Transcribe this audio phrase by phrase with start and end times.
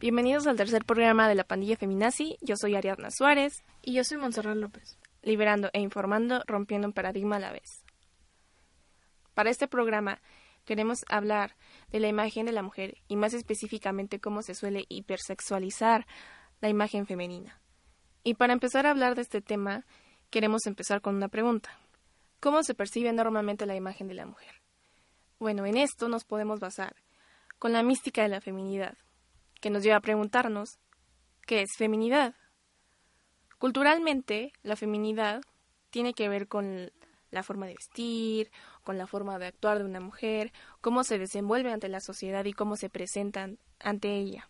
[0.00, 2.38] Bienvenidos al tercer programa de la pandilla Feminazi.
[2.40, 3.64] Yo soy Ariadna Suárez.
[3.82, 4.96] Y yo soy Montserrat López.
[5.22, 7.82] Liberando e informando, rompiendo un paradigma a la vez.
[9.34, 10.20] Para este programa
[10.64, 11.56] queremos hablar
[11.90, 16.06] de la imagen de la mujer y más específicamente cómo se suele hipersexualizar
[16.60, 17.60] la imagen femenina.
[18.22, 19.84] Y para empezar a hablar de este tema,
[20.30, 21.76] queremos empezar con una pregunta.
[22.38, 24.62] ¿Cómo se percibe normalmente la imagen de la mujer?
[25.40, 26.94] Bueno, en esto nos podemos basar
[27.58, 28.96] con la mística de la feminidad,
[29.60, 30.78] que nos lleva a preguntarnos,
[31.46, 32.34] ¿qué es feminidad?
[33.58, 35.42] Culturalmente, la feminidad
[35.90, 36.92] tiene que ver con
[37.30, 38.50] la forma de vestir,
[38.84, 42.52] con la forma de actuar de una mujer, cómo se desenvuelve ante la sociedad y
[42.52, 44.48] cómo se presentan ante ella.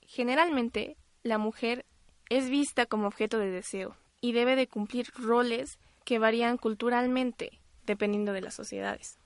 [0.00, 1.84] Generalmente, la mujer
[2.28, 8.32] es vista como objeto de deseo y debe de cumplir roles que varían culturalmente dependiendo
[8.32, 9.18] de las sociedades.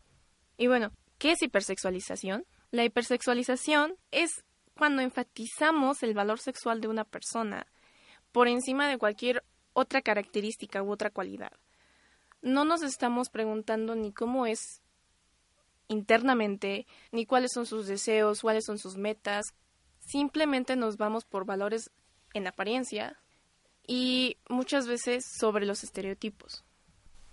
[0.57, 2.45] Y bueno, ¿qué es hipersexualización?
[2.71, 4.45] La hipersexualización es
[4.77, 7.67] cuando enfatizamos el valor sexual de una persona
[8.33, 11.53] por encima de cualquier otra característica u otra cualidad.
[12.43, 14.83] No nos estamos preguntando ni cómo es
[15.89, 19.47] internamente, ni cuáles son sus deseos, cuáles son sus metas.
[19.99, 21.91] Simplemente nos vamos por valores
[22.33, 23.21] en apariencia
[23.87, 26.65] y muchas veces sobre los estereotipos.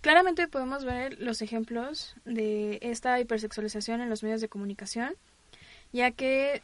[0.02, 5.16] Claramente podemos ver los ejemplos de esta hipersexualización en los medios de comunicación,
[5.92, 6.62] ya que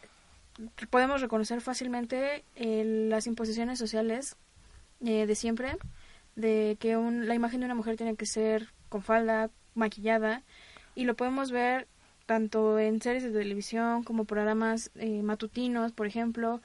[0.90, 4.36] podemos reconocer fácilmente eh, las imposiciones sociales
[5.06, 5.78] eh, de siempre,
[6.36, 10.44] de que la imagen de una mujer tiene que ser con falda, maquillada,
[10.96, 11.88] y lo podemos ver
[12.26, 16.62] tanto en series de televisión como programas eh, matutinos, por ejemplo,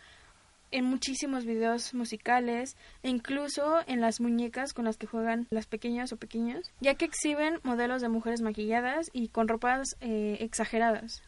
[0.70, 6.12] en muchísimos videos musicales e incluso en las muñecas con las que juegan las pequeñas
[6.12, 11.22] o pequeños, ya que exhiben modelos de mujeres maquilladas y con ropas eh, exageradas.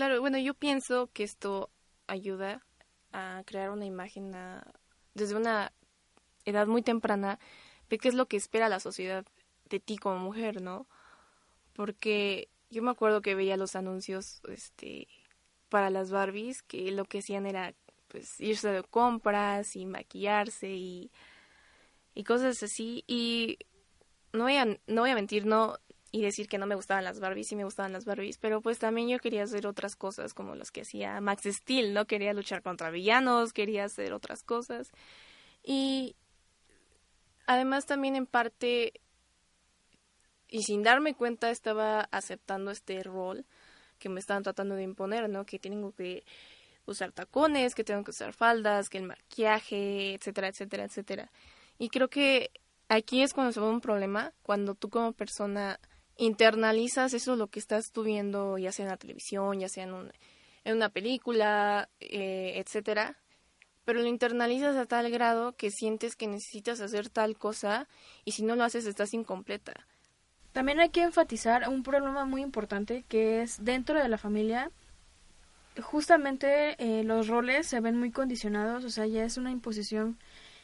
[0.00, 1.68] Claro, bueno, yo pienso que esto
[2.06, 2.64] ayuda
[3.12, 4.32] a crear una imagen
[5.12, 5.74] desde una
[6.46, 7.38] edad muy temprana
[7.90, 9.26] de qué es lo que espera la sociedad
[9.68, 10.86] de ti como mujer, ¿no?
[11.74, 15.06] Porque yo me acuerdo que veía los anuncios este
[15.68, 17.74] para las Barbies que lo que hacían era
[18.08, 21.10] pues irse de compras y maquillarse y,
[22.14, 23.58] y cosas así y
[24.32, 25.76] no voy a, no voy a mentir no
[26.12, 28.78] y decir que no me gustaban las Barbies y me gustaban las Barbies pero pues
[28.78, 32.62] también yo quería hacer otras cosas como las que hacía Max Steel no quería luchar
[32.62, 34.90] contra villanos quería hacer otras cosas
[35.62, 36.16] y
[37.46, 38.92] además también en parte
[40.50, 43.46] y sin darme cuenta estaba aceptando este rol
[43.98, 45.46] que me estaban tratando de imponer, ¿no?
[45.46, 46.24] Que tengo que
[46.86, 51.30] usar tacones, que tengo que usar faldas, que el maquillaje, etcétera, etcétera, etcétera.
[51.78, 52.50] Y creo que
[52.88, 55.78] aquí es cuando se ve un problema, cuando tú como persona
[56.20, 60.12] internalizas eso lo que estás tú viendo, ya sea en la televisión, ya sea en,
[60.64, 63.16] en una película, eh, etcétera,
[63.86, 67.88] pero lo internalizas a tal grado que sientes que necesitas hacer tal cosa
[68.26, 69.72] y si no lo haces estás incompleta.
[70.52, 74.70] También hay que enfatizar un problema muy importante que es dentro de la familia.
[75.80, 80.18] Justamente eh, los roles se ven muy condicionados, o sea, ya es una imposición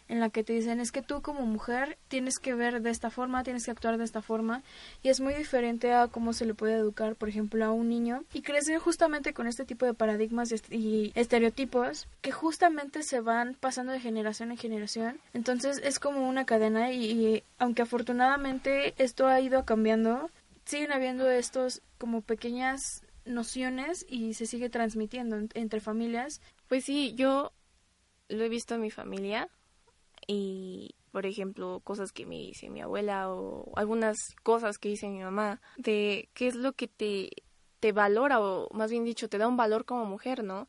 [0.09, 3.11] en la que te dicen es que tú como mujer tienes que ver de esta
[3.11, 4.63] forma, tienes que actuar de esta forma
[5.03, 8.25] y es muy diferente a cómo se le puede educar, por ejemplo, a un niño
[8.33, 13.93] y crecer justamente con este tipo de paradigmas y estereotipos que justamente se van pasando
[13.93, 15.21] de generación en generación.
[15.35, 20.31] Entonces es como una cadena y, y aunque afortunadamente esto ha ido cambiando,
[20.65, 26.41] siguen habiendo estos como pequeñas nociones y se sigue transmitiendo entre familias.
[26.69, 27.53] Pues sí, yo
[28.29, 29.49] lo he visto en mi familia
[30.27, 35.23] y por ejemplo cosas que me dice mi abuela o algunas cosas que dice mi
[35.23, 37.31] mamá de qué es lo que te
[37.81, 40.69] te valora o más bien dicho te da un valor como mujer no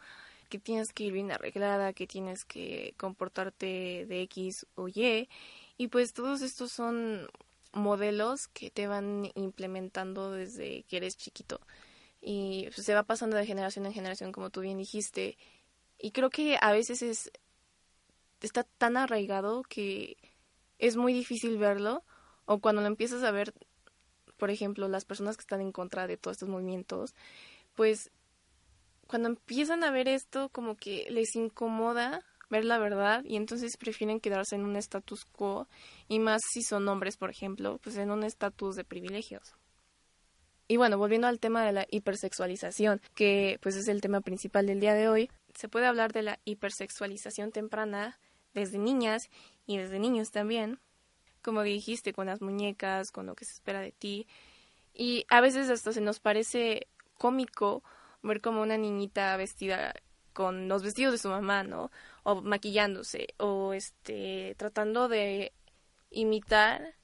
[0.50, 5.28] que tienes que ir bien arreglada que tienes que comportarte de x o y
[5.78, 7.28] y pues todos estos son
[7.78, 11.62] modelos que te van implementando desde que eres chiquito.
[12.22, 15.38] Y pues, se va pasando de generación en generación como tú bien dijiste.
[16.00, 17.32] Y creo que a veces es
[18.46, 20.18] está tan arraigado que
[20.78, 22.04] es muy difícil verlo
[22.46, 23.54] o cuando lo empiezas a ver,
[24.38, 27.16] por ejemplo, las personas que están en contra de todos estos movimientos,
[27.76, 28.12] pues
[29.08, 34.20] cuando empiezan a ver esto como que les incomoda ver la verdad y entonces prefieren
[34.20, 35.68] quedarse en un status quo
[36.08, 39.56] y más si son hombres, por ejemplo, pues en un estatus de privilegios.
[40.70, 44.82] Y bueno, volviendo al tema de la hipersexualización, que pues es el tema principal del
[44.82, 48.20] día de hoy, se puede hablar de la hipersexualización temprana
[48.54, 49.30] desde niñas
[49.66, 50.80] y desde niños también,
[51.42, 54.28] como dijiste, con las muñecas, con lo que se espera de ti.
[54.94, 57.84] Y a veces hasta se nos parece cómico
[58.24, 59.94] ver como una niñita vestida
[60.34, 61.92] con los vestidos de su mamá, ¿no?
[62.24, 65.52] O maquillándose, o este, tratando de
[66.12, 66.96] imitar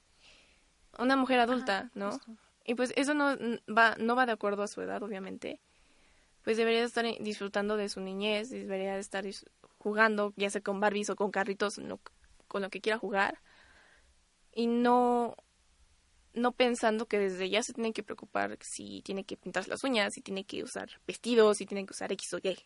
[0.92, 2.20] a una mujer adulta, ¿no?
[2.64, 3.36] Y pues eso no
[3.66, 5.60] va, no va de acuerdo a su edad, obviamente.
[6.42, 9.24] Pues debería estar disfrutando de su niñez, debería estar
[9.84, 11.78] jugando, ya sea con Barbies o con carritos,
[12.48, 13.40] con lo que quiera jugar.
[14.50, 15.36] Y no,
[16.32, 20.14] no pensando que desde ya se tiene que preocupar si tiene que pintarse las uñas,
[20.14, 22.58] si tiene que usar vestidos, si tiene que usar X o Y.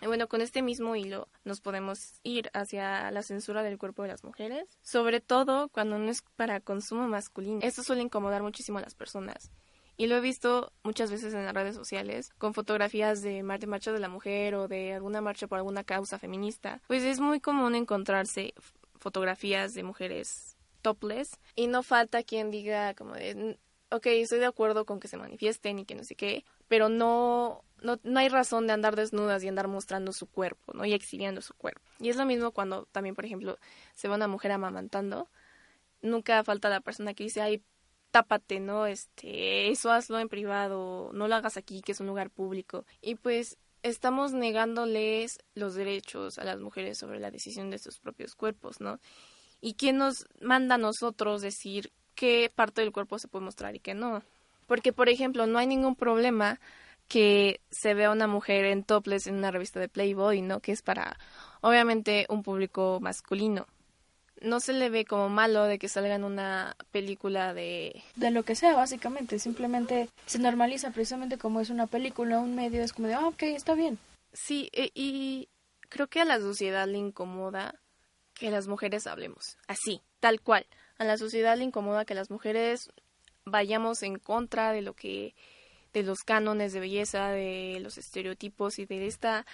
[0.00, 4.08] Y bueno, con este mismo hilo nos podemos ir hacia la censura del cuerpo de
[4.08, 7.60] las mujeres, sobre todo cuando no es para consumo masculino.
[7.62, 9.52] Esto suele incomodar muchísimo a las personas.
[9.96, 14.00] Y lo he visto muchas veces en las redes sociales, con fotografías de marcha de
[14.00, 16.80] la mujer o de alguna marcha por alguna causa feminista.
[16.86, 18.54] Pues es muy común encontrarse
[18.98, 23.58] fotografías de mujeres topless y no falta quien diga como de,
[23.90, 27.64] ok, estoy de acuerdo con que se manifiesten y que no sé qué, pero no,
[27.82, 30.84] no, no hay razón de andar desnudas y andar mostrando su cuerpo, ¿no?
[30.84, 31.82] Y exhibiendo su cuerpo.
[32.00, 33.58] Y es lo mismo cuando también, por ejemplo,
[33.94, 35.28] se ve una mujer amamantando,
[36.00, 37.62] nunca falta la persona que dice, ay,
[38.12, 38.86] tápate, ¿no?
[38.86, 42.84] Este, eso hazlo en privado, no lo hagas aquí, que es un lugar público.
[43.00, 48.36] Y pues estamos negándoles los derechos a las mujeres sobre la decisión de sus propios
[48.36, 49.00] cuerpos, ¿no?
[49.60, 53.80] ¿Y quién nos manda a nosotros decir qué parte del cuerpo se puede mostrar y
[53.80, 54.22] qué no?
[54.66, 56.60] Porque, por ejemplo, no hay ningún problema
[57.08, 60.60] que se vea una mujer en topless en una revista de Playboy, ¿no?
[60.60, 61.18] Que es para,
[61.60, 63.66] obviamente, un público masculino.
[64.42, 68.02] No se le ve como malo de que salga en una película de...
[68.16, 69.38] De lo que sea, básicamente.
[69.38, 73.42] Simplemente se normaliza precisamente como es una película, un medio, es como de, ah, ok,
[73.44, 73.98] está bien.
[74.32, 75.48] Sí, e, y
[75.88, 77.74] creo que a la sociedad le incomoda
[78.34, 80.66] que las mujeres hablemos así, tal cual.
[80.98, 82.90] A la sociedad le incomoda que las mujeres
[83.44, 85.34] vayamos en contra de lo que
[85.92, 89.44] de los cánones de belleza, de los estereotipos y de esta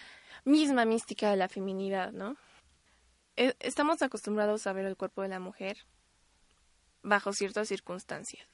[0.44, 2.36] misma mística de la feminidad, ¿no?
[3.38, 5.76] E, estamos acostumbrados a ver el cuerpo de la mujer
[7.04, 8.44] bajo ciertas circunstancias.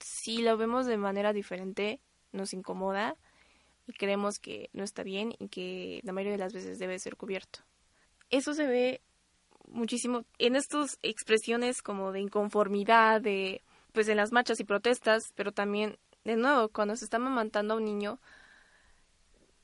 [0.00, 2.02] Si lo vemos de manera diferente,
[2.32, 3.16] nos incomoda
[3.86, 7.16] y creemos que no está bien y que la mayoría de las veces debe ser
[7.16, 7.60] cubierto.
[8.28, 9.00] Eso se ve
[9.66, 15.52] muchísimo en estas expresiones como de inconformidad, de pues en las marchas y protestas, pero
[15.52, 18.20] también de nuevo cuando se está amamantando a un niño.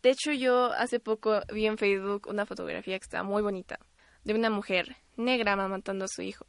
[0.00, 3.78] De hecho yo hace poco vi en Facebook una fotografía que estaba muy bonita
[4.24, 6.46] de una mujer negra amamantando a su hijo.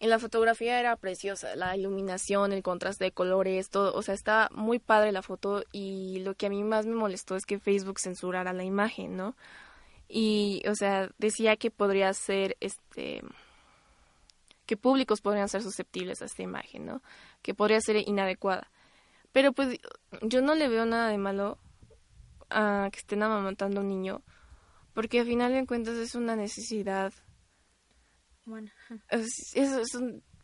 [0.00, 4.48] En la fotografía era preciosa, la iluminación, el contraste de colores, todo, o sea, estaba
[4.50, 8.00] muy padre la foto y lo que a mí más me molestó es que Facebook
[8.00, 9.36] censurara la imagen, ¿no?
[10.10, 13.22] y o sea decía que podría ser este
[14.66, 17.02] que públicos podrían ser susceptibles a esta imagen no
[17.42, 18.68] que podría ser inadecuada
[19.32, 19.78] pero pues
[20.22, 21.58] yo no le veo nada de malo
[22.50, 24.22] a que estén amamantando a un niño
[24.92, 27.12] porque al final de cuentas es una necesidad
[28.44, 28.70] bueno
[29.10, 29.94] es, es,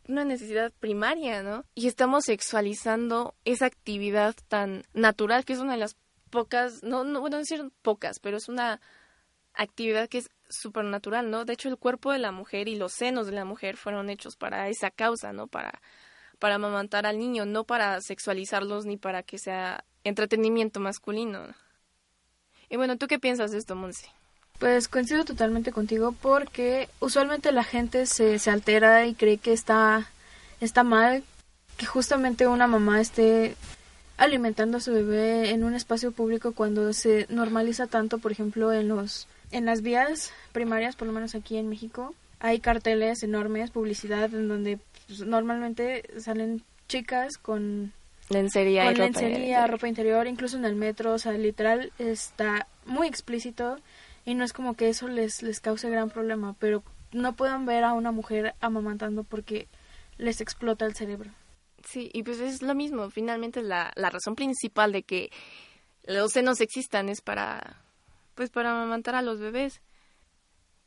[0.09, 5.79] una necesidad primaria no y estamos sexualizando esa actividad tan natural que es una de
[5.79, 5.97] las
[6.31, 8.81] pocas no no bueno decir pocas pero es una
[9.55, 11.45] actividad que es supernatural, ¿no?
[11.45, 14.37] De hecho, el cuerpo de la mujer y los senos de la mujer fueron hechos
[14.37, 15.47] para esa causa, ¿no?
[15.47, 15.81] Para,
[16.39, 21.49] para amamantar al niño, no para sexualizarlos ni para que sea entretenimiento masculino.
[22.69, 24.11] Y bueno, ¿tú qué piensas de esto, Monse?
[24.59, 30.09] Pues coincido totalmente contigo porque usualmente la gente se, se altera y cree que está,
[30.61, 31.25] está mal
[31.77, 33.55] que justamente una mamá esté
[34.17, 38.89] alimentando a su bebé en un espacio público cuando se normaliza tanto, por ejemplo, en
[38.89, 44.35] los en las vías primarias, por lo menos aquí en México, hay carteles enormes, publicidad,
[44.35, 47.93] en donde pues, normalmente salen chicas con
[48.29, 50.27] lencería, con y lencería, ropa, interior.
[50.27, 53.79] incluso en el metro, o sea, literal está muy explícito
[54.27, 57.85] y no es como que eso les, les cause gran problema, pero no puedan ver
[57.85, 59.69] a una mujer amamantando porque
[60.19, 61.31] les explota el cerebro.
[61.85, 65.31] Sí, y pues es lo mismo, finalmente la, la razón principal de que
[66.03, 67.81] los senos existan es para
[68.35, 69.81] pues para amamantar a los bebés.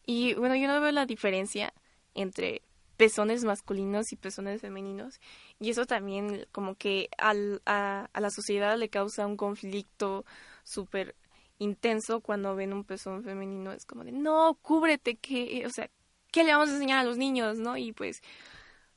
[0.05, 1.73] Y bueno, yo no veo la diferencia
[2.13, 2.61] entre
[2.97, 5.19] pezones masculinos y pezones femeninos.
[5.59, 10.25] Y eso también como que al, a, a la sociedad le causa un conflicto
[10.63, 11.15] súper
[11.59, 13.71] intenso cuando ven un pezón femenino.
[13.71, 15.89] Es como de, no, cúbrete, que, o sea,
[16.31, 17.77] ¿qué le vamos a enseñar a los niños, no?
[17.77, 18.21] Y pues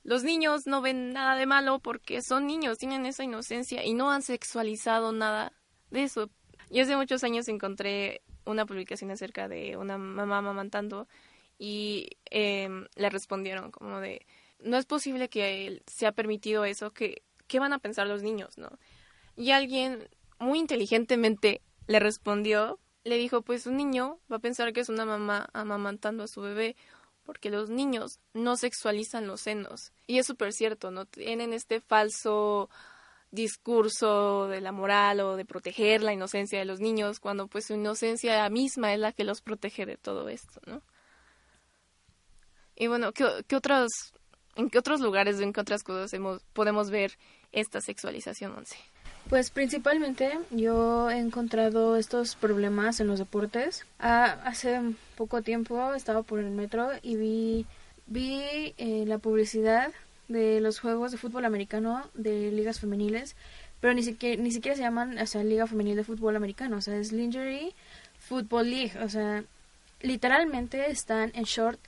[0.04, 4.10] los niños no ven nada de malo porque son niños, tienen esa inocencia y no
[4.10, 5.52] han sexualizado nada
[5.90, 6.30] de eso.
[6.70, 11.06] Yo hace muchos años encontré una publicación acerca de una mamá amamantando
[11.58, 14.26] y eh, le respondieron como de,
[14.58, 18.58] no es posible que se ha permitido eso, que, ¿qué van a pensar los niños,
[18.58, 18.78] no?
[19.36, 24.80] Y alguien muy inteligentemente le respondió, le dijo, pues un niño va a pensar que
[24.80, 26.76] es una mamá amamantando a su bebé,
[27.24, 29.92] porque los niños no sexualizan los senos.
[30.06, 31.06] Y es súper cierto, ¿no?
[31.06, 32.68] Tienen este falso
[33.30, 37.74] discurso de la moral o de proteger la inocencia de los niños, cuando pues su
[37.74, 40.82] inocencia misma es la que los protege de todo esto, ¿no?
[42.76, 43.90] Y bueno, ¿qué, otros,
[44.56, 47.18] ¿en qué otros lugares, en qué otras cosas hemos, podemos ver
[47.52, 48.76] esta sexualización, Once?
[49.28, 53.86] Pues principalmente yo he encontrado estos problemas en los deportes.
[53.98, 54.80] Ah, hace
[55.16, 57.66] poco tiempo estaba por el metro y vi,
[58.06, 59.92] vi eh, la publicidad
[60.28, 63.36] de los juegos de fútbol americano de ligas femeniles,
[63.80, 66.80] pero ni siquiera, ni siquiera se llaman, o sea, Liga Femenil de Fútbol Americano, o
[66.80, 67.74] sea, es Lingerie
[68.18, 69.44] Football League, o sea,
[70.00, 71.80] literalmente están en short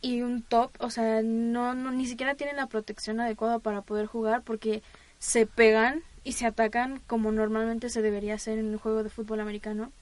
[0.00, 4.06] y un top, o sea, no, no ni siquiera tienen la protección adecuada para poder
[4.06, 4.82] jugar porque
[5.22, 9.38] se pegan y se atacan como normalmente se debería hacer en un juego de fútbol
[9.38, 9.92] americano.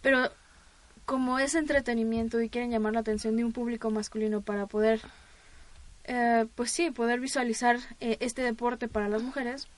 [0.00, 0.30] Pero
[1.04, 5.02] como es entretenimiento y quieren llamar la atención de un público masculino para poder,
[6.04, 9.68] eh, pues sí, poder visualizar eh, este deporte para las mujeres,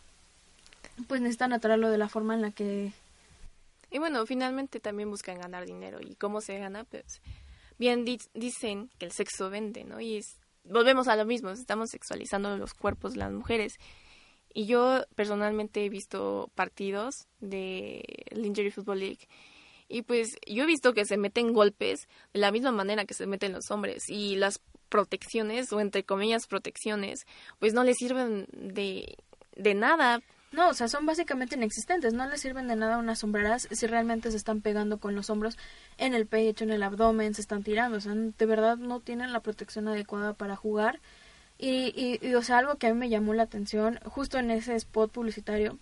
[1.08, 2.92] pues necesitan atraerlo de la forma en la que...
[3.90, 5.98] Y bueno, finalmente también buscan ganar dinero.
[6.00, 6.84] ¿Y cómo se gana?
[6.84, 7.20] Pues
[7.76, 10.00] bien dicen que el sexo vende, ¿no?
[10.00, 10.24] Y
[10.62, 13.78] volvemos a lo mismo, estamos sexualizando los cuerpos de las mujeres.
[14.54, 19.28] Y yo personalmente he visto partidos de Lingerie Football League
[19.88, 23.26] y pues yo he visto que se meten golpes de la misma manera que se
[23.26, 27.26] meten los hombres y las protecciones o entre comillas protecciones
[27.58, 29.16] pues no les sirven de,
[29.56, 30.22] de nada
[30.54, 32.14] no, o sea, son básicamente inexistentes.
[32.14, 35.58] No les sirven de nada unas sombreras si realmente se están pegando con los hombros
[35.98, 37.98] en el pecho, en el abdomen, se están tirando.
[37.98, 41.00] O sea, de verdad no tienen la protección adecuada para jugar.
[41.66, 44.74] Y, y, o sea, algo que a mí me llamó la atención justo en ese
[44.74, 45.78] spot publicitario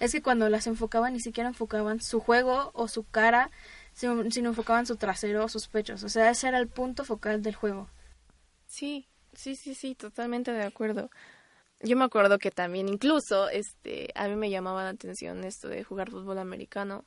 [0.00, 3.50] es que cuando las enfocaban ni siquiera enfocaban su juego o su cara,
[3.92, 6.02] sino, sino enfocaban su trasero o sus pechos.
[6.02, 7.88] O sea, ese era el punto focal del juego.
[8.66, 11.10] Sí, sí, sí, sí, totalmente de acuerdo
[11.82, 15.82] yo me acuerdo que también incluso este a mí me llamaba la atención esto de
[15.82, 17.04] jugar fútbol americano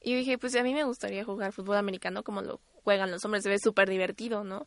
[0.00, 3.42] y dije pues a mí me gustaría jugar fútbol americano como lo juegan los hombres
[3.42, 4.66] se ve súper divertido no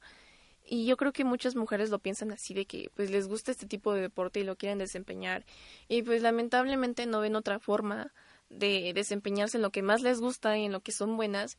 [0.66, 3.66] y yo creo que muchas mujeres lo piensan así de que pues les gusta este
[3.66, 5.46] tipo de deporte y lo quieren desempeñar
[5.88, 8.14] y pues lamentablemente no ven otra forma
[8.50, 11.58] de desempeñarse en lo que más les gusta y en lo que son buenas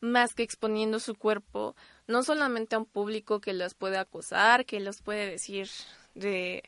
[0.00, 1.74] más que exponiendo su cuerpo
[2.06, 5.68] no solamente a un público que las puede acosar que los puede decir
[6.14, 6.62] de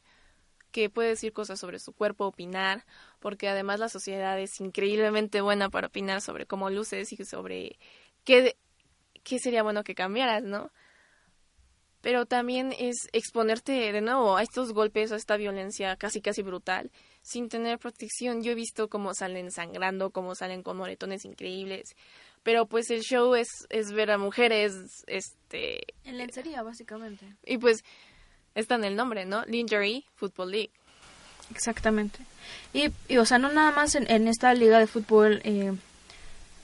[0.76, 2.84] que puede decir cosas sobre su cuerpo, opinar,
[3.18, 7.78] porque además la sociedad es increíblemente buena para opinar sobre cómo luces y sobre
[8.24, 8.58] qué,
[9.22, 10.70] qué sería bueno que cambiaras, ¿no?
[12.06, 16.92] Pero también es exponerte de nuevo a estos golpes, a esta violencia casi casi brutal,
[17.20, 18.44] sin tener protección.
[18.44, 21.96] Yo he visto cómo salen sangrando, cómo salen con moretones increíbles.
[22.44, 25.80] Pero pues el show es, es ver a mujeres, este...
[26.04, 27.26] En lencería, básicamente.
[27.44, 27.82] Y pues
[28.54, 29.44] está en el nombre, ¿no?
[29.46, 30.70] Lingerie Football League.
[31.50, 32.20] Exactamente.
[32.72, 35.72] Y, y o sea, no nada más en, esta liga de fútbol eh,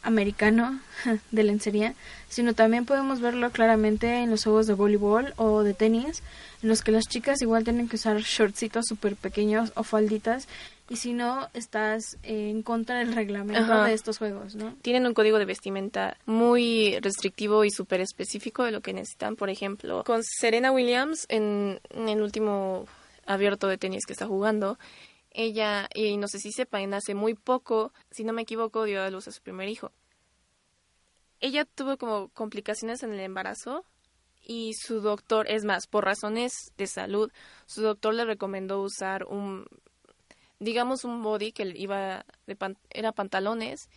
[0.03, 0.81] americano
[1.31, 1.95] de lencería,
[2.29, 6.23] sino también podemos verlo claramente en los juegos de voleibol o de tenis,
[6.63, 10.49] en los que las chicas igual tienen que usar shortcitos súper pequeños o falditas
[10.93, 14.75] y si no estás en contra del reglamento de estos juegos, ¿no?
[14.83, 19.37] Tienen un código de vestimenta muy restrictivo y súper específico de lo que necesitan.
[19.37, 22.87] Por ejemplo, con Serena Williams en, el último
[23.25, 24.79] abierto de tenis que está jugando,
[25.35, 29.11] ella, y no sé si sepan, hace muy poco, si no me equivoco, dio a
[29.11, 29.93] luz a su primer hijo.
[31.41, 33.85] Ella tuvo como complicaciones en el embarazo
[34.45, 37.33] y su doctor, es más, por razones de salud,
[37.67, 39.67] su doctor le recomendó usar un
[40.63, 42.57] digamos un body que iba de
[42.91, 43.89] era pantalones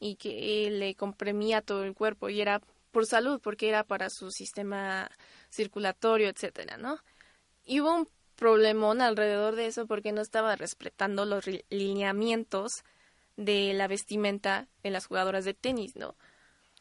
[0.00, 4.30] y que le comprimía todo el cuerpo y era por salud porque era para su
[4.30, 5.08] sistema
[5.50, 6.98] circulatorio, etcétera, ¿no?
[7.64, 12.70] Y hubo un problemón alrededor de eso porque no estaba respetando los lineamientos
[13.36, 16.14] de la vestimenta en las jugadoras de tenis, ¿no?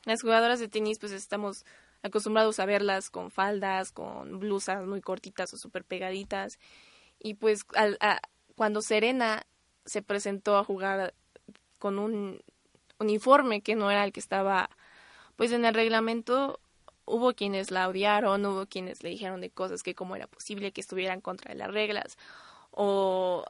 [0.05, 1.65] Las jugadoras de tenis pues estamos
[2.03, 6.59] acostumbrados a verlas con faldas, con blusas muy cortitas o súper pegaditas
[7.19, 8.21] y pues al, a,
[8.55, 9.43] cuando Serena
[9.85, 11.15] se presentó a jugar
[11.79, 12.39] con un
[12.99, 14.69] uniforme que no era el que estaba
[15.35, 16.59] pues en el reglamento
[17.07, 20.81] hubo quienes la odiaron, hubo quienes le dijeron de cosas que cómo era posible que
[20.81, 22.17] estuvieran contra las reglas
[22.71, 23.43] o,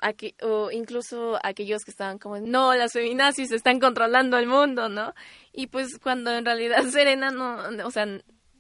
[0.44, 5.14] o incluso aquellos que estaban como no, las feminazis están controlando el mundo, ¿no?
[5.52, 8.08] Y pues cuando en realidad Serena no, o sea,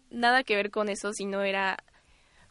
[0.09, 1.77] nada que ver con eso, sino era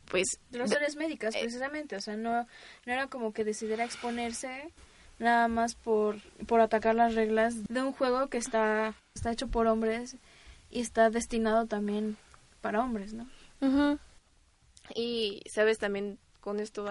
[0.06, 2.46] pues razones médicas eh, precisamente o sea no
[2.86, 4.72] no era como que decidiera exponerse
[5.18, 9.66] nada más por, por atacar las reglas de un juego que está, está hecho por
[9.66, 10.16] hombres
[10.70, 12.16] y está destinado también
[12.66, 13.28] para hombres, ¿no?
[14.92, 15.78] Y, ¿sabes?
[15.78, 16.84] También con esto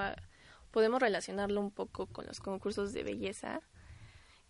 [0.71, 3.59] podemos relacionarlo un poco con los concursos de belleza,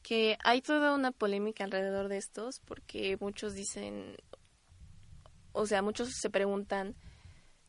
[0.04, 4.16] que hay toda una polémica alrededor de estos, porque muchos dicen,
[5.52, 6.96] o sea, muchos se preguntan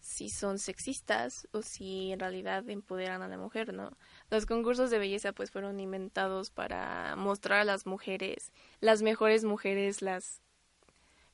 [0.01, 3.97] si son sexistas o si en realidad empoderan a la mujer, ¿no?
[4.29, 10.03] Los concursos de belleza pues fueron inventados para mostrar a las mujeres, las mejores mujeres,
[10.03, 10.43] las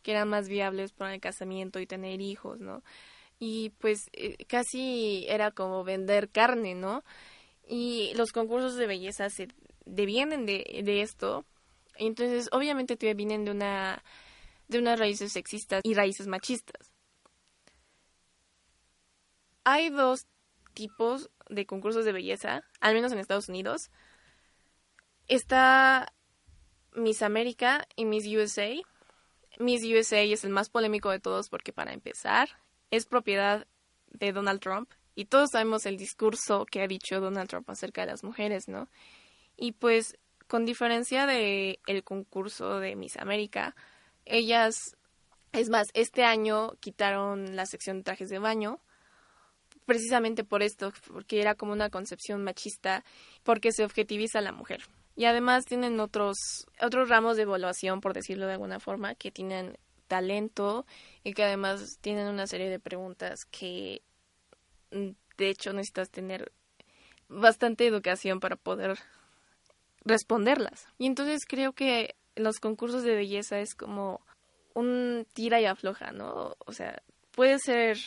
[0.03, 2.83] que eran más viables para el casamiento y tener hijos, ¿no?
[3.39, 7.05] Y pues eh, casi era como vender carne, ¿no?
[7.69, 9.49] Y los concursos de belleza se
[9.87, 11.45] devienen de, de esto.
[11.97, 14.03] Entonces, obviamente vienen de una
[14.69, 16.93] de unas raíces sexistas y raíces machistas
[19.65, 20.27] hay dos
[20.75, 23.91] tipos de concursos de belleza, al menos en Estados Unidos.
[25.29, 26.13] Está
[26.95, 28.75] Miss América y Miss USA.
[29.59, 32.49] Miss USA es el más polémico de todos porque para empezar
[32.91, 33.67] es propiedad
[34.11, 38.09] de Donald Trump y todos sabemos el discurso que ha dicho Donald Trump acerca de
[38.09, 38.89] las mujeres, ¿no?
[39.57, 40.17] Y pues
[40.47, 43.75] con diferencia de el concurso de Miss América,
[44.25, 44.77] ellas
[45.53, 48.81] es más, este año quitaron la sección de trajes de baño
[49.85, 53.05] precisamente por esto, porque era como una concepción machista,
[53.43, 54.83] porque se objetiviza a la mujer.
[55.15, 56.37] Y además tienen otros,
[56.81, 59.77] otros ramos de evaluación, por decirlo de alguna forma, que tienen
[60.09, 60.87] talento
[61.25, 64.03] y que además tienen una serie de preguntas que
[64.91, 66.53] mm, de hecho necesitas tener
[67.29, 68.99] bastante educación para poder
[70.05, 70.87] responderlas.
[70.99, 74.21] Y entonces creo que los concursos de belleza es como
[74.75, 76.57] un tira y afloja, ¿no?
[76.59, 77.99] O sea, puede ser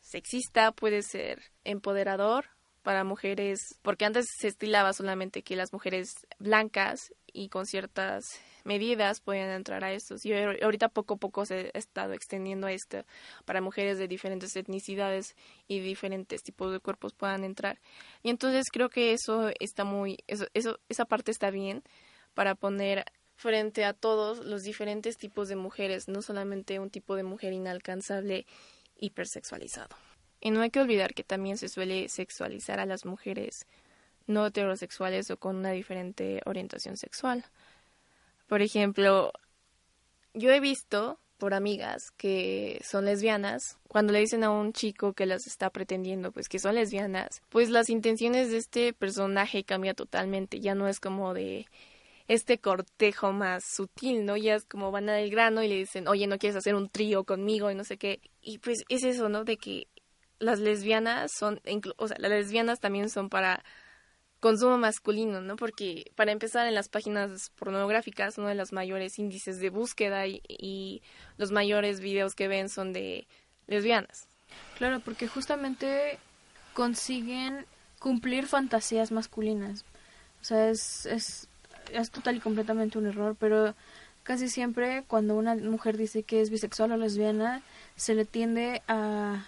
[0.00, 2.46] sexista, puede ser empoderador
[2.84, 8.22] para mujeres, porque antes se estilaba solamente que las mujeres blancas y con ciertas
[8.62, 10.24] medidas podían entrar a estos.
[10.24, 13.04] Y ahorita poco a poco se ha estado extendiendo esto
[13.46, 15.34] para mujeres de diferentes etnicidades
[15.66, 17.80] y diferentes tipos de cuerpos puedan entrar.
[18.22, 21.82] Y entonces creo que eso está muy, eso, eso, esa parte está bien
[22.34, 27.24] para poner frente a todos los diferentes tipos de mujeres, no solamente un tipo de
[27.24, 28.46] mujer inalcanzable
[28.96, 29.96] hipersexualizado.
[30.44, 33.66] Y no hay que olvidar que también se suele sexualizar a las mujeres
[34.26, 37.46] no heterosexuales o con una diferente orientación sexual.
[38.46, 39.32] Por ejemplo,
[40.34, 45.24] yo he visto por amigas que son lesbianas, cuando le dicen a un chico que
[45.24, 50.60] las está pretendiendo, pues que son lesbianas, pues las intenciones de este personaje cambia totalmente,
[50.60, 51.66] ya no es como de
[52.28, 54.36] este cortejo más sutil, ¿no?
[54.36, 57.24] Ya es como van al grano y le dicen, oye, ¿no quieres hacer un trío
[57.24, 57.70] conmigo?
[57.70, 58.20] Y no sé qué.
[58.42, 59.44] Y pues es eso, ¿no?
[59.44, 59.88] De que
[60.38, 61.60] las lesbianas son,
[61.96, 63.64] o sea, las lesbianas también son para
[64.40, 65.56] consumo masculino, ¿no?
[65.56, 70.42] Porque para empezar en las páginas pornográficas uno de los mayores índices de búsqueda y,
[70.48, 71.02] y
[71.38, 73.26] los mayores videos que ven son de
[73.66, 74.28] lesbianas.
[74.76, 76.18] Claro, porque justamente
[76.74, 77.64] consiguen
[77.98, 79.84] cumplir fantasías masculinas.
[80.42, 81.48] O sea, es, es
[81.92, 83.74] es total y completamente un error, pero
[84.22, 87.62] casi siempre cuando una mujer dice que es bisexual o lesbiana,
[87.96, 89.46] se le tiende a...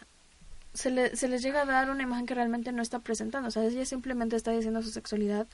[0.76, 3.48] Se, le, se les llega a dar una imagen que realmente no está presentando.
[3.48, 5.46] O sea, ella simplemente está diciendo su sexualidad,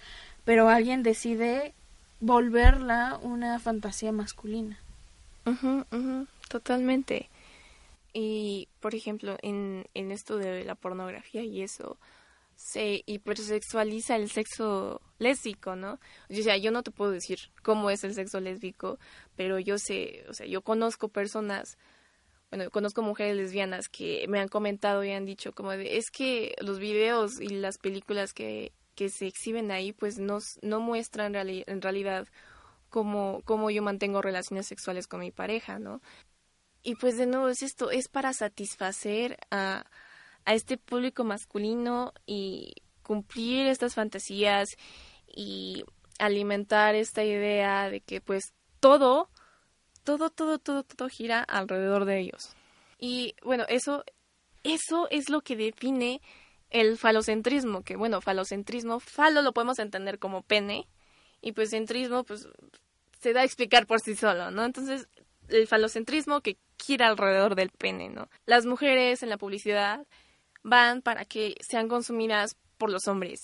[0.44, 1.74] pero alguien decide
[2.20, 4.78] volverla una fantasía masculina.
[6.48, 7.30] totalmente.
[8.12, 11.98] Y, por ejemplo, en, en esto de la pornografía y eso,
[12.56, 15.98] se hipersexualiza el sexo lésbico, ¿no?
[16.30, 18.98] O sea, yo no te puedo decir cómo es el sexo lésbico,
[19.36, 21.76] pero yo sé, o sea, yo conozco personas,
[22.52, 26.54] bueno, conozco mujeres lesbianas que me han comentado y han dicho como de, es que
[26.60, 31.82] los videos y las películas que, que se exhiben ahí, pues no, no muestran en
[31.82, 32.28] realidad
[32.90, 36.00] cómo, cómo yo mantengo relaciones sexuales con mi pareja, ¿no?
[36.84, 39.84] Y pues de nuevo es esto, es para satisfacer a
[40.44, 44.68] a este público masculino y cumplir estas fantasías
[45.26, 45.84] y
[46.18, 49.28] alimentar esta idea de que pues todo,
[50.04, 52.54] todo, todo, todo, todo gira alrededor de ellos.
[52.98, 54.04] Y bueno, eso,
[54.62, 56.20] eso es lo que define
[56.70, 60.86] el falocentrismo, que bueno, falocentrismo, falo lo podemos entender como pene,
[61.42, 62.48] y pues centrismo, pues
[63.20, 64.64] se da a explicar por sí solo, ¿no?
[64.64, 65.08] Entonces,
[65.48, 68.28] el falocentrismo que gira alrededor del pene, ¿no?
[68.46, 70.06] Las mujeres en la publicidad
[70.62, 73.40] van para que sean consumidas por los hombres.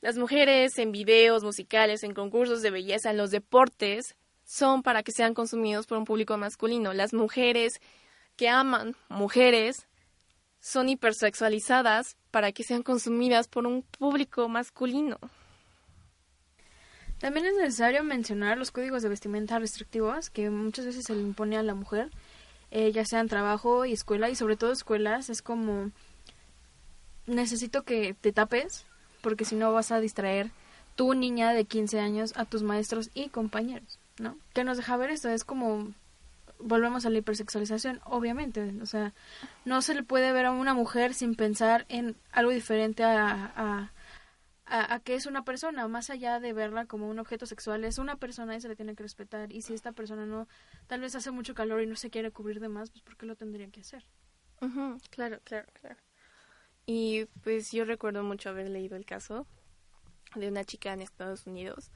[0.00, 4.16] Las mujeres en videos musicales, en concursos de belleza, en los deportes,
[4.48, 6.94] son para que sean consumidos por un público masculino.
[6.94, 7.82] Las mujeres
[8.34, 9.86] que aman mujeres
[10.58, 15.18] son hipersexualizadas para que sean consumidas por un público masculino.
[17.18, 21.58] También es necesario mencionar los códigos de vestimenta restrictivos que muchas veces se le impone
[21.58, 22.10] a la mujer,
[22.70, 25.90] eh, ya sea en trabajo y escuela, y sobre todo escuelas, es como
[27.26, 28.86] necesito que te tapes,
[29.20, 30.52] porque si no vas a distraer
[30.96, 34.38] tu niña de 15 años a tus maestros y compañeros, ¿no?
[34.54, 35.92] Que nos deja ver esto, es como
[36.58, 39.14] volvemos a la hipersexualización, obviamente, o sea,
[39.64, 43.92] no se le puede ver a una mujer sin pensar en algo diferente a, a,
[44.66, 48.16] a, que es una persona, más allá de verla como un objeto sexual, es una
[48.16, 50.48] persona y se le tiene que respetar, y si esta persona no,
[50.86, 53.26] tal vez hace mucho calor y no se quiere cubrir de más, pues ¿por qué
[53.26, 54.04] lo tendría que hacer?
[55.10, 55.96] claro, claro, claro.
[56.84, 59.46] Y pues yo recuerdo mucho haber leído el caso
[60.34, 61.92] de una chica en Estados Unidos,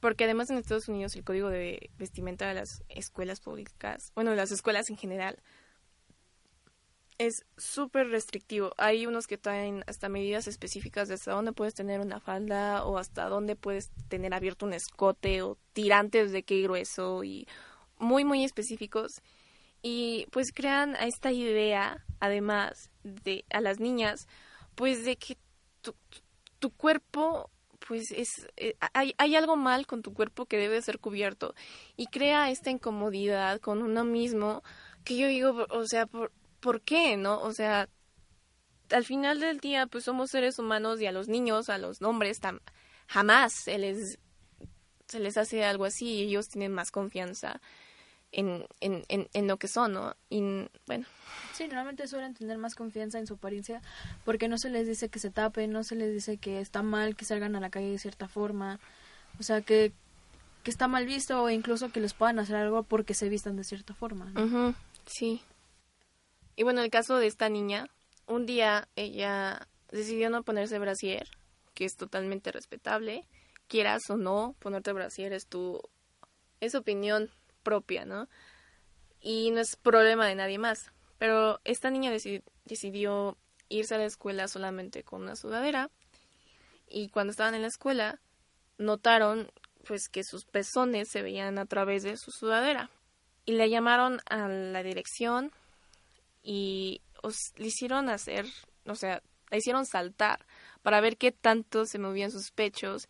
[0.00, 4.50] porque además en Estados Unidos el código de vestimenta de las escuelas públicas, bueno, las
[4.52, 5.42] escuelas en general,
[7.18, 8.72] es súper restrictivo.
[8.78, 12.96] Hay unos que traen hasta medidas específicas de hasta dónde puedes tener una falda o
[12.96, 17.48] hasta dónde puedes tener abierto un escote o tirantes de qué grueso y
[17.98, 19.20] muy, muy específicos.
[19.82, 24.28] Y pues crean a esta idea, además, de a las niñas,
[24.76, 25.36] pues de que
[26.60, 27.50] tu cuerpo
[27.88, 31.54] pues es eh, hay, hay algo mal con tu cuerpo que debe ser cubierto
[31.96, 34.62] y crea esta incomodidad con uno mismo
[35.04, 37.40] que yo digo, o sea, ¿por, ¿por qué, no?
[37.40, 37.88] O sea,
[38.90, 42.38] al final del día pues somos seres humanos y a los niños, a los hombres
[43.06, 44.18] jamás se les
[45.06, 47.62] se les hace algo así y ellos tienen más confianza
[48.32, 50.14] en, en, en, lo que son, ¿no?
[50.28, 50.40] Y
[50.86, 51.06] bueno.
[51.54, 53.80] Sí, normalmente suelen tener más confianza en su apariencia
[54.24, 57.16] porque no se les dice que se tapen, no se les dice que está mal
[57.16, 58.80] que salgan a la calle de cierta forma,
[59.40, 59.92] o sea, que,
[60.62, 63.64] que está mal visto o incluso que les puedan hacer algo porque se vistan de
[63.64, 64.32] cierta forma.
[65.06, 65.42] Sí.
[66.56, 67.86] Y bueno, el caso de esta niña,
[68.26, 71.28] un día ella decidió no ponerse brasier,
[71.74, 73.24] que es totalmente respetable,
[73.68, 75.80] quieras o no, ponerte brasier es tu
[76.60, 77.30] es opinión
[77.68, 78.28] propia, ¿no?
[79.20, 80.90] Y no es problema de nadie más.
[81.18, 82.10] Pero esta niña
[82.64, 83.36] decidió
[83.68, 85.90] irse a la escuela solamente con una sudadera
[86.88, 88.18] y cuando estaban en la escuela
[88.78, 89.50] notaron
[89.86, 92.90] pues que sus pezones se veían a través de su sudadera
[93.44, 95.52] y le llamaron a la dirección
[96.42, 97.02] y
[97.56, 98.46] le hicieron hacer,
[98.86, 100.46] o sea, la hicieron saltar
[100.82, 103.08] para ver qué tanto se movían sus pechos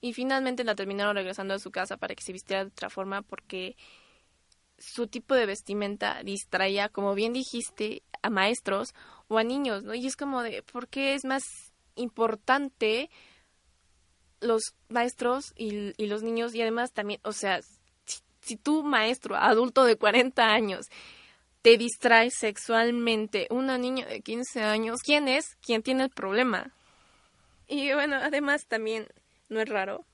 [0.00, 3.22] y finalmente la terminaron regresando a su casa para que se vistiera de otra forma
[3.22, 3.76] porque
[4.78, 8.94] su tipo de vestimenta distraía, como bien dijiste, a maestros
[9.26, 9.94] o a niños, ¿no?
[9.94, 11.42] Y es como de, ¿por qué es más
[11.96, 13.10] importante
[14.40, 16.54] los maestros y, los niños?
[16.54, 17.60] Y además también, o sea,
[18.04, 20.86] si, si tú, maestro, adulto de 40 años,
[21.62, 25.56] te distraes sexualmente una niña de 15 años, ¿quién es?
[25.60, 26.72] ¿Quién tiene el problema?
[27.66, 29.08] Y bueno, además también
[29.48, 30.04] no es raro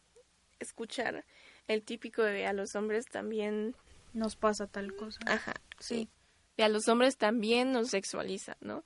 [0.61, 1.25] escuchar
[1.68, 3.75] el típico de a los hombres también
[4.12, 5.18] nos pasa tal cosa.
[5.27, 6.09] Ajá, sí.
[6.57, 8.85] Y a los hombres también nos sexualiza, ¿no?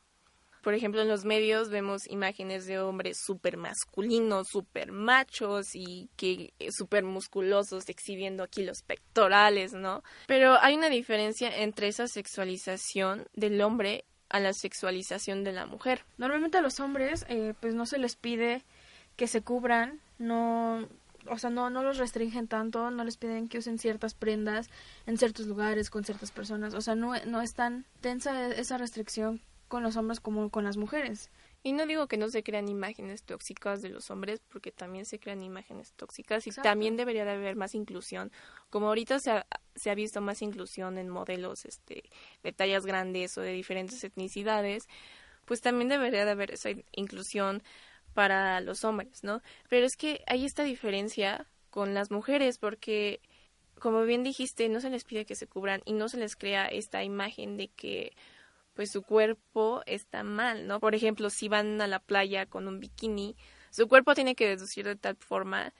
[0.62, 6.52] Por ejemplo, en los medios vemos imágenes de hombres súper masculinos, súper machos y que
[6.58, 10.02] eh, súper musculosos exhibiendo aquí los pectorales, ¿no?
[10.26, 16.04] Pero hay una diferencia entre esa sexualización del hombre a la sexualización de la mujer.
[16.18, 18.64] Normalmente a los hombres, eh, pues no se les pide
[19.16, 20.88] que se cubran, no,
[21.26, 24.70] o sea, no, no los restringen tanto, no les piden que usen ciertas prendas
[25.06, 29.40] en ciertos lugares con ciertas personas, o sea, no, no es tan tensa esa restricción
[29.68, 31.30] con los hombres como con las mujeres.
[31.62, 35.18] Y no digo que no se crean imágenes tóxicas de los hombres, porque también se
[35.18, 38.30] crean imágenes tóxicas y también debería de haber más inclusión.
[38.70, 42.04] Como ahorita se ha, se ha visto más inclusión en modelos este,
[42.42, 44.88] de tallas grandes o de diferentes etnicidades,
[45.44, 47.62] pues también debería de haber esa inclusión
[48.18, 49.42] para los hombres, ¿no?
[49.68, 53.20] Pero es que hay esta diferencia con las mujeres porque,
[53.78, 56.66] como bien dijiste, no se les pide que se cubran y no se les crea
[56.66, 58.16] esta imagen de que
[58.74, 60.80] pues su cuerpo está mal, ¿no?
[60.80, 63.36] Por ejemplo, si van a la playa con un bikini,
[63.70, 65.72] su cuerpo tiene que deducir de tal forma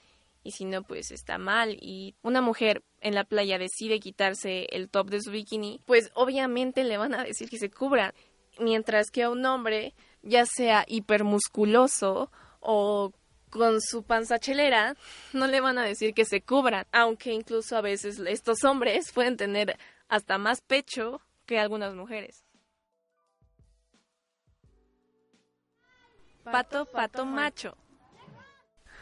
[0.45, 1.77] y si no, pues está mal.
[1.81, 6.85] Y una mujer en la playa decide quitarse el top de su bikini, pues obviamente
[6.85, 8.15] le van a decir que se cubra.
[8.61, 13.13] Mientras que a un hombre ya sea hipermusculoso o
[13.51, 14.95] con su panza chelera,
[15.33, 19.37] no le van a decir que se cubran, aunque incluso a veces estos hombres pueden
[19.37, 19.79] tener
[20.09, 22.45] hasta más pecho que algunas mujeres.
[26.45, 27.77] Pato, pato, macho.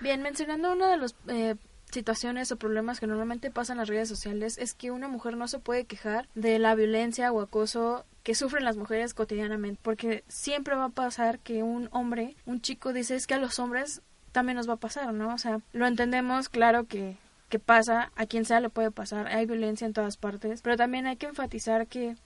[0.01, 1.55] Bien, mencionando una de las eh,
[1.91, 5.49] situaciones o problemas que normalmente pasan en las redes sociales es que una mujer no
[5.49, 10.75] se puede quejar de la violencia o acoso que sufren las mujeres cotidianamente, porque siempre
[10.75, 14.57] va a pasar que un hombre, un chico dice es que a los hombres también
[14.57, 15.33] nos va a pasar, ¿no?
[15.33, 19.47] O sea, lo entendemos, claro que, que pasa, a quien sea le puede pasar, hay
[19.47, 22.17] violencia en todas partes, pero también hay que enfatizar que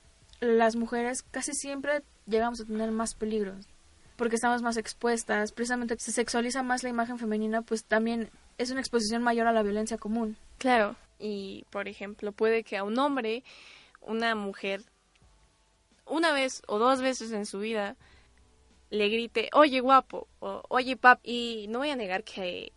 [0.41, 3.69] las mujeres casi siempre llegamos a tener más peligros
[4.17, 8.81] porque estamos más expuestas, precisamente se sexualiza más la imagen femenina, pues también es una
[8.81, 10.39] exposición mayor a la violencia común.
[10.57, 13.45] Claro, y por ejemplo, puede que a un hombre,
[14.01, 14.83] una mujer,
[16.11, 17.97] una vez o dos veces en su vida,
[18.91, 22.73] le grite, oye guapo, o oye pap, y no voy a negar que,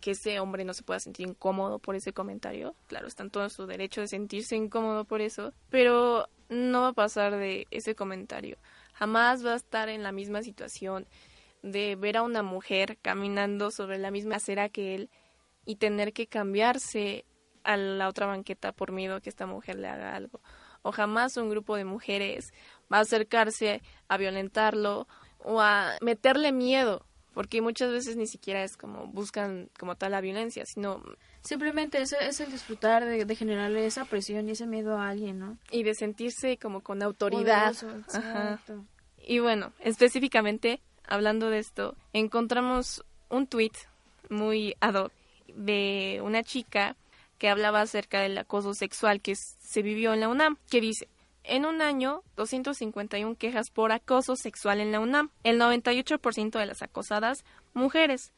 [0.00, 3.48] que ese hombre no se pueda sentir incómodo por ese comentario, claro, está en todo
[3.50, 8.56] su derecho de sentirse incómodo por eso, pero no va a pasar de ese comentario
[8.92, 11.06] jamás va a estar en la misma situación
[11.62, 15.10] de ver a una mujer caminando sobre la misma acera que él
[15.64, 17.24] y tener que cambiarse
[17.64, 20.40] a la otra banqueta por miedo a que esta mujer le haga algo.
[20.82, 22.52] O jamás un grupo de mujeres
[22.92, 25.06] va a acercarse a violentarlo
[25.38, 30.20] o a meterle miedo, porque muchas veces ni siquiera es como buscan como tal la
[30.20, 31.02] violencia, sino
[31.42, 35.58] Simplemente es, es el disfrutar de, generarle esa presión y ese miedo a alguien, ¿no?
[35.72, 37.74] Y de sentirse como con autoridad.
[39.18, 43.72] Y bueno, específicamente hablando de esto, encontramos un tweet
[44.30, 45.12] muy ad hoc
[45.48, 46.96] de una chica
[47.42, 51.08] que hablaba acerca del acoso sexual que se vivió en la UNAM, que dice,
[51.42, 56.82] en un año, 251 quejas por acoso sexual en la UNAM, el 98% de las
[56.82, 58.30] acosadas, mujeres,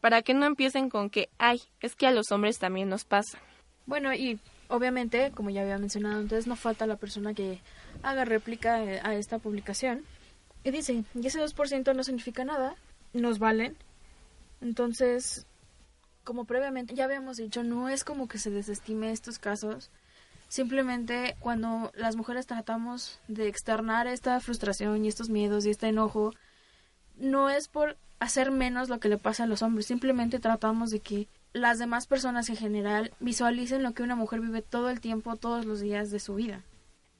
[0.00, 3.40] para que no empiecen con que, ay, es que a los hombres también nos pasa.
[3.84, 7.58] Bueno, y obviamente, como ya había mencionado antes, no falta la persona que
[8.04, 10.04] haga réplica a esta publicación.
[10.62, 12.76] Y dice, y ese 2% no significa nada,
[13.12, 13.76] nos valen.
[14.60, 15.46] Entonces,
[16.26, 19.92] como previamente ya habíamos dicho, no es como que se desestime estos casos.
[20.48, 26.32] Simplemente cuando las mujeres tratamos de externar esta frustración y estos miedos y este enojo,
[27.16, 30.98] no es por hacer menos lo que le pasa a los hombres, simplemente tratamos de
[30.98, 35.36] que las demás personas en general visualicen lo que una mujer vive todo el tiempo,
[35.36, 36.64] todos los días de su vida.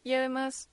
[0.02, 0.68] Y además,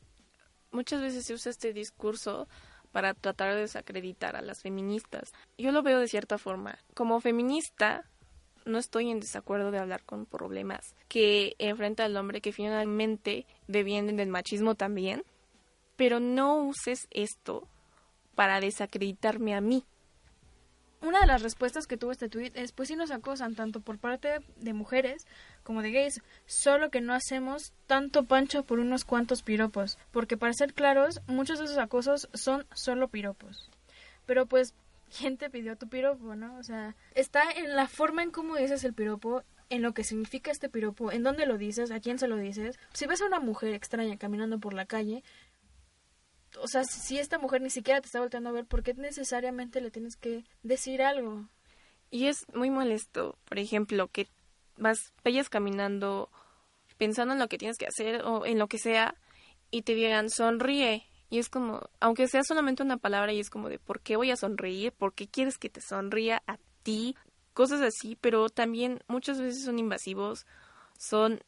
[0.72, 2.48] muchas veces se usa este discurso
[2.92, 5.34] para tratar de desacreditar a las feministas.
[5.58, 6.80] Yo lo veo de cierta forma.
[6.96, 8.06] Como feminista,
[8.66, 14.18] no estoy en desacuerdo de hablar con problemas que enfrenta al hombre que finalmente devienen
[14.18, 15.24] del machismo también,
[15.96, 17.68] pero no uses esto
[18.36, 19.86] para desacreditarme a mí
[21.04, 24.00] una de las respuestas que tuvo este tweet es, pues sí nos acosan tanto por
[24.00, 25.28] parte de mujeres
[25.64, 30.54] como de gays, solo que no hacemos tanto pancho por unos cuantos piropos, porque para
[30.54, 33.70] ser claros, muchos de esos acosos son solo piropos.
[34.26, 34.74] Pero pues,
[35.18, 36.58] ¿quién te pidió tu piropo, no?
[36.58, 40.52] O sea, está en la forma en cómo dices el piropo, en lo que significa
[40.52, 42.78] este piropo, en dónde lo dices, a quién se lo dices.
[42.94, 45.24] Si ves a una mujer extraña caminando por la calle,
[46.60, 49.82] o sea, si esta mujer ni siquiera te está volteando a ver, ¿por qué necesariamente
[49.82, 51.48] le tienes que decir algo?
[52.12, 54.28] Y es muy molesto, por ejemplo, que
[54.78, 56.30] vas, vayas caminando
[56.98, 59.16] pensando en lo que tienes que hacer o en lo que sea
[59.72, 61.08] y te digan sonríe.
[61.34, 64.30] Y es como, aunque sea solamente una palabra y es como de ¿por qué voy
[64.30, 64.92] a sonreír?
[64.92, 67.16] ¿Por qué quieres que te sonría a ti?
[67.56, 70.46] Cosas así, pero también muchas veces son invasivos,
[70.96, 71.42] son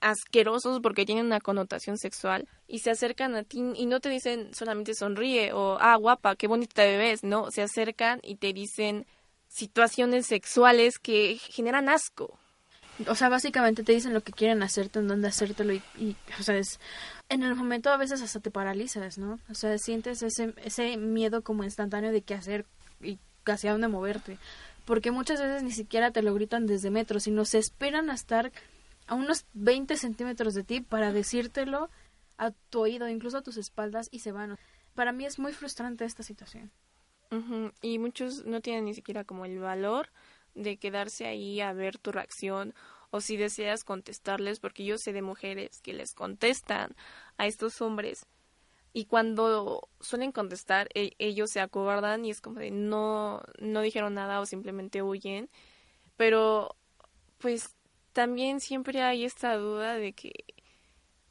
[0.00, 4.54] asquerosos porque tienen una connotación sexual y se acercan a ti y no te dicen
[4.54, 9.08] solamente sonríe o ah guapa, qué bonita te ves, no, se acercan y te dicen
[9.48, 12.38] situaciones sexuales que generan asco.
[13.08, 16.42] O sea, básicamente te dicen lo que quieren hacerte, en dónde hacértelo y, y, o
[16.42, 16.80] sea, es,
[17.28, 19.38] en el momento a veces hasta te paralizas, ¿no?
[19.48, 22.66] O sea, sientes ese, ese miedo como instantáneo de qué hacer
[23.00, 24.38] y casi a dónde moverte.
[24.84, 28.50] Porque muchas veces ni siquiera te lo gritan desde metro, sino se esperan a estar
[29.06, 31.90] a unos 20 centímetros de ti para decírtelo
[32.38, 34.58] a tu oído, incluso a tus espaldas, y se van.
[34.94, 36.72] Para mí es muy frustrante esta situación.
[37.80, 40.08] Y muchos no tienen ni siquiera como el valor
[40.54, 42.74] de quedarse ahí a ver tu reacción
[43.10, 46.94] o si deseas contestarles, porque yo sé de mujeres que les contestan
[47.38, 48.26] a estos hombres
[48.92, 54.14] y cuando suelen contestar e, ellos se acobardan y es como de no no dijeron
[54.14, 55.48] nada o simplemente huyen,
[56.16, 56.76] pero
[57.38, 57.76] pues
[58.12, 60.32] también siempre hay esta duda de que,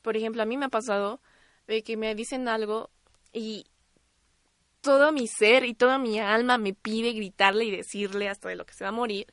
[0.01, 1.21] por ejemplo, a mí me ha pasado
[1.67, 2.89] de que me dicen algo
[3.33, 3.65] y
[4.81, 8.65] todo mi ser y toda mi alma me pide gritarle y decirle hasta de lo
[8.65, 9.27] que se va a morir,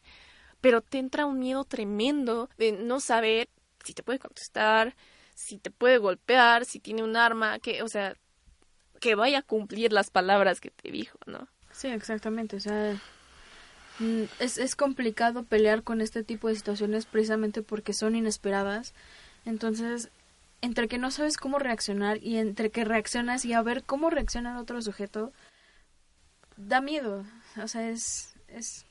[0.61, 3.49] pero te entra un miedo tremendo de no saber
[3.85, 4.97] si te puede contestar,
[5.35, 8.17] si te puede golpear, si tiene un arma, que, o sea,
[9.01, 11.47] que vaya a cumplir las palabras que te dijo, ¿no?
[11.71, 12.99] Sí, exactamente, o sea,
[13.99, 18.95] Mm, es, es complicado pelear con este tipo de situaciones precisamente porque son inesperadas.
[19.45, 20.11] Entonces,
[20.61, 24.53] entre que no sabes cómo reaccionar y entre que reaccionas y a ver cómo reacciona
[24.53, 25.33] el otro sujeto,
[26.57, 27.25] da miedo.
[27.63, 28.87] O sea, es, es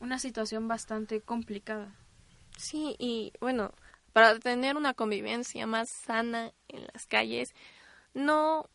[0.00, 1.94] una situación bastante complicada.
[2.56, 3.72] Sí, y bueno,
[4.12, 7.54] para tener una convivencia más sana en las calles,
[8.14, 8.68] no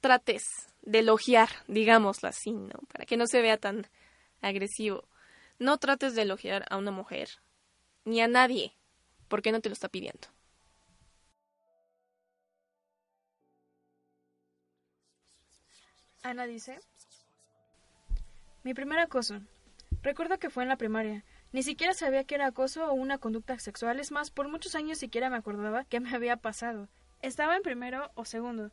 [0.00, 0.44] trates
[0.82, 2.78] de elogiar, digámoslo así, ¿no?
[2.92, 3.86] Para que no se vea tan
[4.40, 5.08] agresivo.
[5.58, 7.28] No trates de elogiar a una mujer,
[8.04, 8.74] ni a nadie,
[9.28, 10.28] porque no te lo está pidiendo.
[16.22, 16.78] Ana dice,
[18.62, 19.40] mi primer acoso.
[20.02, 21.24] Recuerdo que fue en la primaria.
[21.52, 24.98] Ni siquiera sabía que era acoso o una conducta sexual, es más, por muchos años
[24.98, 26.88] siquiera me acordaba que me había pasado.
[27.22, 28.70] Estaba en primero o segundo,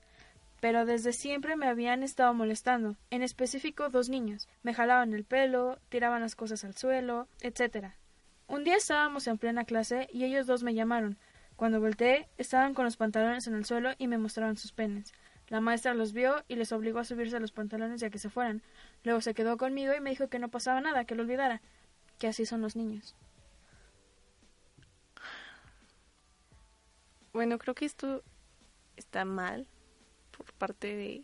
[0.62, 4.48] pero desde siempre me habían estado molestando, en específico dos niños.
[4.62, 7.94] Me jalaban el pelo, tiraban las cosas al suelo, etc.
[8.48, 11.18] Un día estábamos en plena clase y ellos dos me llamaron.
[11.56, 15.14] Cuando volteé, estaban con los pantalones en el suelo y me mostraron sus penes.
[15.50, 18.20] La maestra los vio y les obligó a subirse a los pantalones y a que
[18.20, 18.62] se fueran.
[19.04, 21.62] Luego se quedó conmigo y me dijo que no pasaba nada, que lo olvidara
[22.20, 23.16] que así son los niños.
[27.34, 28.24] Bueno, creo que esto
[28.98, 29.66] está mal
[30.38, 31.24] por parte de,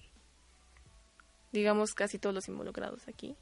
[1.52, 3.36] digamos, casi todos los involucrados aquí.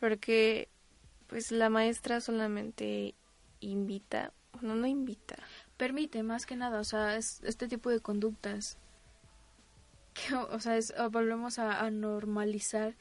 [0.00, 0.68] Porque,
[1.28, 3.14] pues, la maestra solamente
[3.60, 5.36] invita, bueno, no invita.
[5.76, 8.78] Permite, más que nada, o sea, es este tipo de conductas.
[10.14, 12.94] Que, o sea, es, volvemos a, a normalizar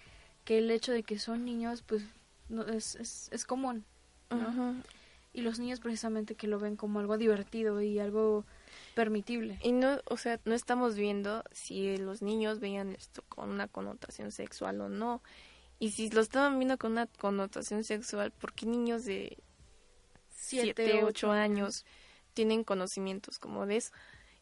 [0.45, 2.03] que el hecho de que son niños, pues
[2.49, 3.85] no, es, es, es común.
[5.33, 8.45] Y los niños precisamente que lo ven como algo divertido y algo
[8.95, 9.59] permitible.
[9.61, 14.31] Y no, o sea, no estamos viendo si los niños veían esto con una connotación
[14.31, 15.21] sexual o no.
[15.79, 19.37] Y si lo estaban viendo con una connotación sexual, ¿por qué niños de
[20.35, 21.85] 7, 8 años
[22.33, 23.91] tienen conocimientos como de eso?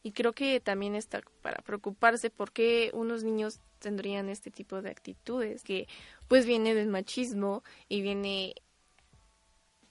[0.02, 4.90] Y creo que también está para preocuparse por qué unos niños tendrían este tipo de
[4.90, 5.88] actitudes, que
[6.28, 8.56] pues viene del machismo y viene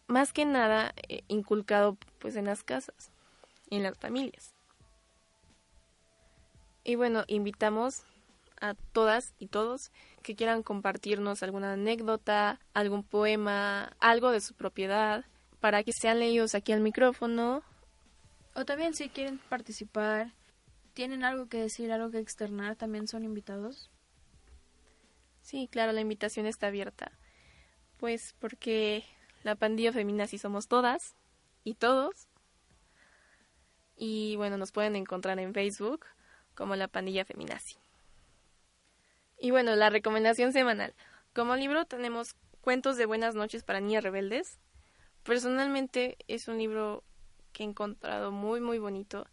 [0.06, 3.12] más que nada eh, inculcado pues en las casas
[3.68, 4.54] y en las familias.
[6.84, 8.04] Y bueno, invitamos
[8.60, 9.92] a todas y todos
[10.22, 15.24] que quieran compartirnos alguna anécdota, algún poema, algo de su propiedad,
[15.60, 17.62] para que sean leídos aquí al micrófono.
[18.58, 20.32] O también si quieren participar,
[20.92, 23.88] tienen algo que decir, algo que externar, también son invitados.
[25.42, 27.12] Sí, claro, la invitación está abierta.
[27.98, 29.04] Pues porque
[29.44, 31.14] la pandilla femenina sí somos todas
[31.62, 32.26] y todos.
[33.96, 36.06] Y bueno, nos pueden encontrar en Facebook
[36.56, 37.76] como la pandilla feminazi.
[39.38, 40.94] Y bueno, la recomendación semanal.
[41.32, 44.58] Como libro tenemos Cuentos de Buenas noches para Niñas Rebeldes.
[45.22, 47.04] Personalmente es un libro
[47.52, 49.26] que he encontrado muy muy bonito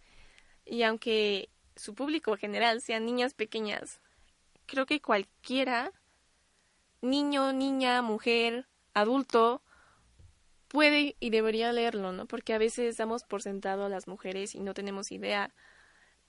[0.65, 4.01] y aunque su público general sean niñas pequeñas,
[4.65, 5.91] creo que cualquiera
[7.01, 9.62] niño, niña, mujer, adulto,
[10.67, 12.25] puede y debería leerlo, ¿no?
[12.25, 15.54] Porque a veces damos por sentado a las mujeres y no tenemos idea,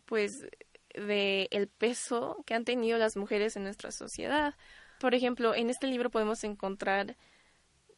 [0.04, 0.46] pues,
[0.94, 4.54] de el peso que han tenido las mujeres en nuestra sociedad.
[5.00, 7.16] Por ejemplo, en este libro podemos encontrar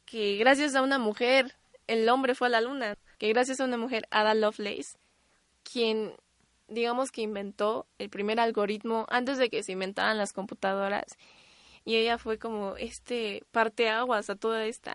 [0.04, 1.54] que gracias a una mujer
[1.86, 4.96] el hombre fue a la luna, que gracias a una mujer, Ada Lovelace,
[5.62, 6.14] quien
[6.68, 11.16] digamos que inventó el primer algoritmo antes de que se inventaran las computadoras
[11.84, 14.94] y ella fue como este parteaguas a toda esta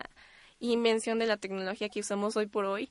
[0.60, 2.90] invención de la tecnología que usamos hoy por hoy.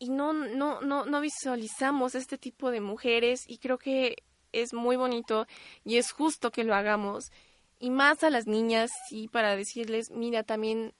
[0.00, 4.16] Y no, no, no, no visualizamos este tipo de mujeres y creo que
[4.52, 5.46] es muy bonito
[5.84, 7.30] y es justo que lo hagamos.
[7.78, 10.94] Y más a las niñas, sí, para decirles, mira, también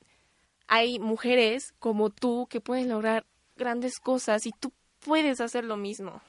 [0.69, 6.21] hay mujeres como tú que pueden lograr grandes cosas y tú puedes hacer lo mismo.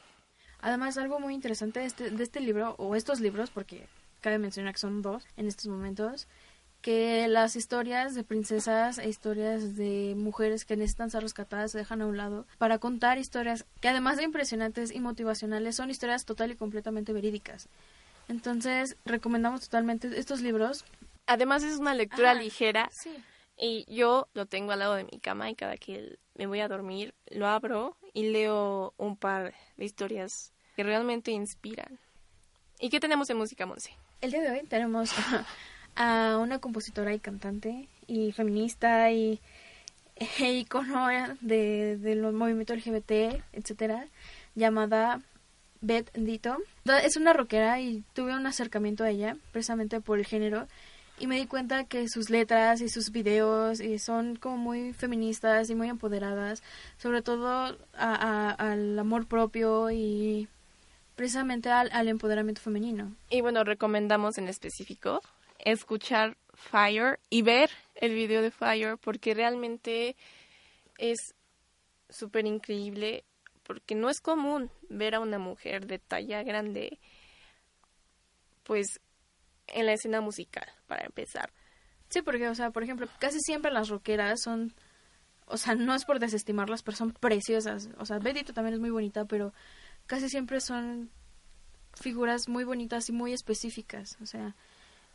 [0.62, 3.86] Además, algo muy interesante de este, de este libro, o estos libros, porque
[4.22, 6.28] cabe mencionar que son dos en estos momentos,
[6.82, 12.02] que las historias de princesas e historias de mujeres que necesitan ser rescatadas se dejan
[12.02, 16.52] a un lado para contar historias que además de impresionantes y motivacionales son historias total
[16.52, 17.68] y completamente verídicas.
[18.30, 20.86] Entonces, recomendamos totalmente estos libros.
[21.26, 22.90] Además es una lectura ligera.
[23.60, 26.70] Y yo lo tengo al lado de mi cama y cada que me voy a
[26.70, 32.00] dormir lo abro y leo un par de historias que realmente inspiran.
[32.80, 33.92] ¿Y qué tenemos en música, Monse?
[34.22, 35.12] El día de hoy tenemos
[35.96, 39.42] a una compositora y cantante y feminista y
[40.40, 41.08] e icono
[41.42, 44.08] de, los movimientos LGBT, etcétera,
[44.56, 45.22] llamada
[45.82, 46.58] Beth Dito.
[47.04, 50.68] Es una rockera y tuve un acercamiento a ella precisamente por el género
[51.20, 55.70] y me di cuenta que sus letras y sus videos y son como muy feministas
[55.70, 56.64] y muy empoderadas,
[56.98, 60.48] sobre todo al amor propio y
[61.16, 63.14] precisamente al, al empoderamiento femenino.
[63.30, 65.22] Y bueno, recomendamos en específico
[65.60, 70.16] escuchar Fire y ver el video de Fire porque realmente
[70.98, 71.36] es
[72.10, 73.24] súper increíble
[73.64, 76.98] porque no es común ver a una mujer de talla grande
[78.64, 79.00] pues
[79.74, 81.52] en la escena musical para empezar.
[82.10, 84.74] Sí, porque o sea, por ejemplo, casi siempre las rockeras son
[85.50, 87.90] o sea, no es por desestimarlas, pero son preciosas.
[87.98, 89.52] O sea, Bedito también es muy bonita, pero
[90.06, 91.10] casi siempre son
[91.94, 94.18] figuras muy bonitas y muy específicas.
[94.22, 94.56] O sea,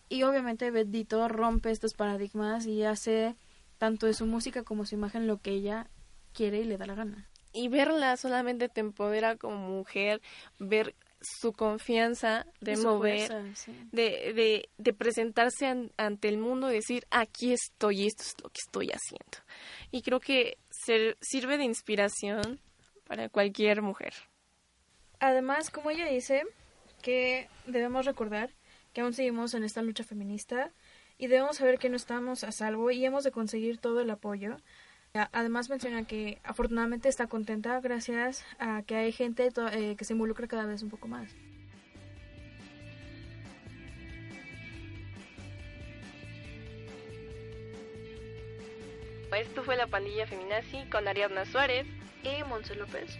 [0.08, 3.36] y obviamente Bedito rompe estos paradigmas y hace
[3.78, 5.88] tanto de su música como su imagen lo que ella
[6.32, 7.28] quiere y le da la gana.
[7.52, 10.20] Y verla solamente te empodera como mujer,
[10.58, 13.30] ver su confianza de mover,
[13.92, 18.60] de, de, presentarse ante el mundo y decir, aquí estoy y esto es lo que
[18.64, 19.38] estoy haciendo.
[19.90, 20.58] Y creo que
[21.20, 22.60] sirve de inspiración
[23.06, 24.14] para cualquier mujer.
[25.20, 26.42] Además, como ella dice,
[27.02, 28.50] que debemos recordar
[28.92, 30.72] que aún seguimos en esta lucha feminista
[31.18, 34.56] y debemos saber que no estamos a salvo y hemos de conseguir todo el apoyo
[35.14, 40.48] Además menciona que afortunadamente está contenta gracias a que hay gente eh, que se involucra
[40.48, 41.30] cada vez un poco más.
[49.32, 51.86] Esto fue la pandilla feminazi con Ariadna Suárez
[52.24, 53.16] y Monse López.